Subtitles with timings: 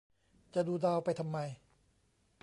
[0.53, 1.37] จะดูดาวไปทำไม